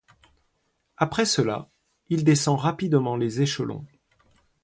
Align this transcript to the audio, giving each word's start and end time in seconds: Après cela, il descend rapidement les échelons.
Après 0.97 1.25
cela, 1.25 1.69
il 2.09 2.23
descend 2.23 2.57
rapidement 2.59 3.15
les 3.17 3.43
échelons. 3.43 3.85